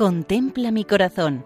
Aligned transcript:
Contempla 0.00 0.70
mi 0.70 0.86
corazón. 0.86 1.44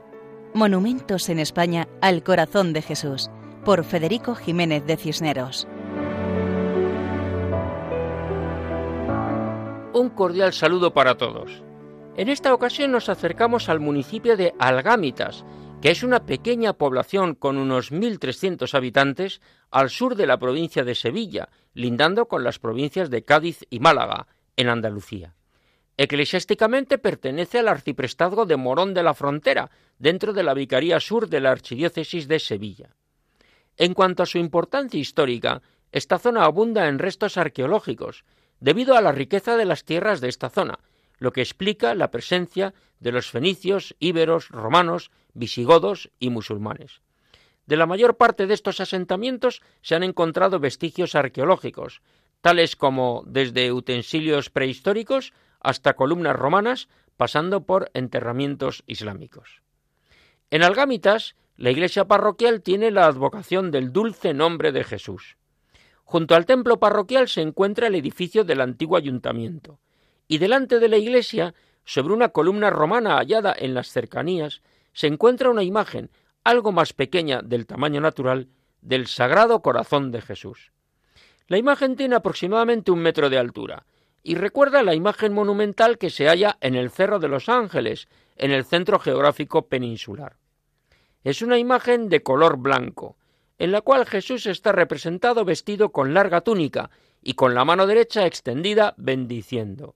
Monumentos 0.54 1.28
en 1.28 1.40
España 1.40 1.88
al 2.00 2.22
corazón 2.22 2.72
de 2.72 2.82
Jesús, 2.82 3.28
por 3.64 3.82
Federico 3.82 4.36
Jiménez 4.36 4.86
de 4.86 4.96
Cisneros. 4.96 5.66
Un 9.92 10.08
cordial 10.10 10.52
saludo 10.52 10.94
para 10.94 11.16
todos. 11.16 11.64
En 12.16 12.28
esta 12.28 12.54
ocasión 12.54 12.92
nos 12.92 13.08
acercamos 13.08 13.68
al 13.68 13.80
municipio 13.80 14.36
de 14.36 14.54
Algámitas, 14.60 15.44
que 15.82 15.90
es 15.90 16.04
una 16.04 16.24
pequeña 16.24 16.74
población 16.74 17.34
con 17.34 17.58
unos 17.58 17.90
1.300 17.90 18.72
habitantes 18.74 19.40
al 19.72 19.90
sur 19.90 20.14
de 20.14 20.28
la 20.28 20.38
provincia 20.38 20.84
de 20.84 20.94
Sevilla, 20.94 21.48
lindando 21.72 22.28
con 22.28 22.44
las 22.44 22.60
provincias 22.60 23.10
de 23.10 23.24
Cádiz 23.24 23.64
y 23.68 23.80
Málaga, 23.80 24.28
en 24.54 24.68
Andalucía. 24.68 25.34
Eclesiásticamente 25.96 26.98
pertenece 26.98 27.60
al 27.60 27.68
arciprestazgo 27.68 28.46
de 28.46 28.56
Morón 28.56 28.94
de 28.94 29.02
la 29.02 29.14
Frontera, 29.14 29.70
dentro 29.98 30.32
de 30.32 30.42
la 30.42 30.54
Vicaría 30.54 30.98
Sur 30.98 31.28
de 31.28 31.40
la 31.40 31.52
Archidiócesis 31.52 32.26
de 32.26 32.40
Sevilla. 32.40 32.96
En 33.76 33.94
cuanto 33.94 34.22
a 34.22 34.26
su 34.26 34.38
importancia 34.38 34.98
histórica, 34.98 35.62
esta 35.92 36.18
zona 36.18 36.44
abunda 36.44 36.88
en 36.88 36.98
restos 36.98 37.36
arqueológicos, 37.36 38.24
debido 38.58 38.96
a 38.96 39.00
la 39.00 39.12
riqueza 39.12 39.56
de 39.56 39.64
las 39.64 39.84
tierras 39.84 40.20
de 40.20 40.28
esta 40.28 40.50
zona, 40.50 40.80
lo 41.18 41.32
que 41.32 41.42
explica 41.42 41.94
la 41.94 42.10
presencia 42.10 42.74
de 42.98 43.12
los 43.12 43.30
fenicios, 43.30 43.94
íberos, 44.00 44.48
romanos, 44.48 45.12
visigodos 45.32 46.10
y 46.18 46.30
musulmanes. 46.30 47.02
De 47.66 47.76
la 47.76 47.86
mayor 47.86 48.16
parte 48.16 48.46
de 48.46 48.54
estos 48.54 48.80
asentamientos 48.80 49.62
se 49.80 49.94
han 49.94 50.02
encontrado 50.02 50.58
vestigios 50.58 51.14
arqueológicos, 51.14 52.02
tales 52.40 52.76
como 52.76 53.22
desde 53.26 53.72
utensilios 53.72 54.50
prehistóricos 54.50 55.32
hasta 55.64 55.94
columnas 55.94 56.36
romanas, 56.36 56.88
pasando 57.16 57.64
por 57.64 57.90
enterramientos 57.94 58.84
islámicos. 58.86 59.62
En 60.50 60.62
Algámitas, 60.62 61.34
la 61.56 61.70
iglesia 61.70 62.06
parroquial 62.06 62.62
tiene 62.62 62.90
la 62.90 63.06
advocación 63.06 63.70
del 63.70 63.92
dulce 63.92 64.34
nombre 64.34 64.72
de 64.72 64.84
Jesús. 64.84 65.36
Junto 66.04 66.34
al 66.34 66.46
templo 66.46 66.78
parroquial 66.78 67.28
se 67.28 67.40
encuentra 67.40 67.86
el 67.86 67.94
edificio 67.94 68.44
del 68.44 68.60
antiguo 68.60 68.96
ayuntamiento, 68.96 69.80
y 70.28 70.38
delante 70.38 70.78
de 70.78 70.88
la 70.88 70.96
iglesia, 70.96 71.54
sobre 71.84 72.14
una 72.14 72.28
columna 72.28 72.70
romana 72.70 73.16
hallada 73.16 73.54
en 73.56 73.74
las 73.74 73.88
cercanías, 73.88 74.62
se 74.92 75.06
encuentra 75.06 75.50
una 75.50 75.62
imagen, 75.62 76.10
algo 76.44 76.72
más 76.72 76.92
pequeña 76.92 77.40
del 77.42 77.66
tamaño 77.66 78.00
natural, 78.00 78.48
del 78.80 79.06
Sagrado 79.06 79.62
Corazón 79.62 80.12
de 80.12 80.20
Jesús. 80.20 80.72
La 81.46 81.58
imagen 81.58 81.96
tiene 81.96 82.16
aproximadamente 82.16 82.90
un 82.90 83.00
metro 83.00 83.30
de 83.30 83.38
altura, 83.38 83.86
y 84.26 84.36
recuerda 84.36 84.82
la 84.82 84.94
imagen 84.94 85.34
monumental 85.34 85.98
que 85.98 86.08
se 86.08 86.26
halla 86.26 86.56
en 86.62 86.74
el 86.74 86.90
Cerro 86.90 87.18
de 87.18 87.28
los 87.28 87.50
Ángeles, 87.50 88.08
en 88.36 88.50
el 88.50 88.64
centro 88.64 88.98
geográfico 88.98 89.68
peninsular. 89.68 90.38
Es 91.22 91.42
una 91.42 91.58
imagen 91.58 92.08
de 92.08 92.22
color 92.22 92.56
blanco, 92.56 93.18
en 93.58 93.70
la 93.70 93.82
cual 93.82 94.06
Jesús 94.06 94.46
está 94.46 94.72
representado 94.72 95.44
vestido 95.44 95.92
con 95.92 96.14
larga 96.14 96.40
túnica 96.40 96.90
y 97.22 97.34
con 97.34 97.54
la 97.54 97.66
mano 97.66 97.86
derecha 97.86 98.24
extendida 98.24 98.94
bendiciendo. 98.96 99.94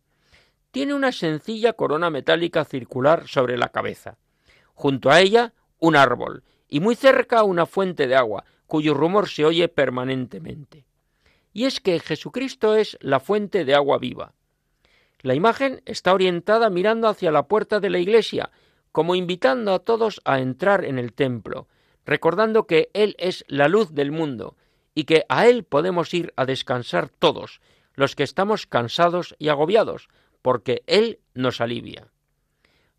Tiene 0.72 0.92
una 0.92 1.10
sencilla 1.10 1.72
corona 1.72 2.10
metálica 2.10 2.66
circular 2.66 3.26
sobre 3.26 3.56
la 3.56 3.70
cabeza. 3.70 4.18
Junto 4.74 5.10
a 5.10 5.20
ella, 5.20 5.54
un 5.78 5.96
árbol, 5.96 6.44
y 6.68 6.80
muy 6.80 6.96
cerca 6.96 7.44
una 7.44 7.64
fuente 7.64 8.06
de 8.06 8.14
agua, 8.14 8.44
cuyo 8.66 8.92
rumor 8.92 9.26
se 9.26 9.46
oye 9.46 9.68
permanentemente 9.68 10.84
y 11.58 11.64
es 11.64 11.80
que 11.80 11.98
Jesucristo 11.98 12.76
es 12.76 12.96
la 13.00 13.18
fuente 13.18 13.64
de 13.64 13.74
agua 13.74 13.98
viva. 13.98 14.32
La 15.22 15.34
imagen 15.34 15.82
está 15.86 16.14
orientada 16.14 16.70
mirando 16.70 17.08
hacia 17.08 17.32
la 17.32 17.48
puerta 17.48 17.80
de 17.80 17.90
la 17.90 17.98
iglesia, 17.98 18.52
como 18.92 19.16
invitando 19.16 19.74
a 19.74 19.80
todos 19.80 20.20
a 20.24 20.38
entrar 20.38 20.84
en 20.84 21.00
el 21.00 21.12
templo, 21.12 21.66
recordando 22.06 22.68
que 22.68 22.90
Él 22.94 23.16
es 23.18 23.44
la 23.48 23.66
luz 23.66 23.92
del 23.92 24.12
mundo 24.12 24.54
y 24.94 25.02
que 25.02 25.24
a 25.28 25.48
Él 25.48 25.64
podemos 25.64 26.14
ir 26.14 26.32
a 26.36 26.44
descansar 26.44 27.08
todos, 27.08 27.60
los 27.94 28.14
que 28.14 28.22
estamos 28.22 28.68
cansados 28.68 29.34
y 29.40 29.48
agobiados, 29.48 30.10
porque 30.42 30.84
Él 30.86 31.18
nos 31.34 31.60
alivia. 31.60 32.06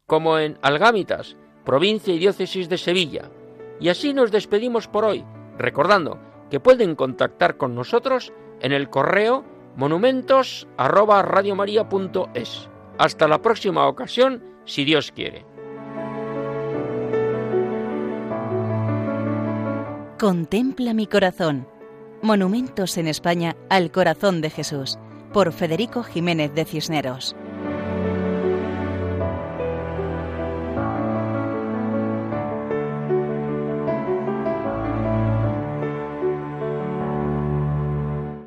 Como 0.05 0.37
en 0.37 0.59
Algámitas, 0.61 1.37
provincia 1.63 2.13
y 2.13 2.19
diócesis 2.19 2.67
de 2.67 2.77
Sevilla. 2.77 3.31
Y 3.79 3.87
así 3.87 4.13
nos 4.13 4.31
despedimos 4.31 4.89
por 4.89 5.05
hoy, 5.05 5.23
recordando 5.57 6.19
que 6.49 6.59
pueden 6.59 6.95
contactar 6.95 7.55
con 7.55 7.73
nosotros 7.73 8.33
en 8.61 8.71
el 8.71 8.89
correo 8.89 9.43
monumentos 9.75 10.67
Hasta 12.97 13.27
la 13.27 13.41
próxima 13.41 13.87
ocasión, 13.87 14.43
si 14.65 14.83
Dios 14.83 15.11
quiere. 15.11 15.45
Contempla 20.19 20.93
mi 20.93 21.07
corazón. 21.07 21.65
Monumentos 22.21 22.97
en 22.97 23.07
España 23.07 23.55
al 23.69 23.89
corazón 23.89 24.41
de 24.41 24.49
Jesús, 24.49 24.99
por 25.31 25.53
Federico 25.53 26.03
Jiménez 26.03 26.53
de 26.53 26.65
Cisneros. 26.65 27.37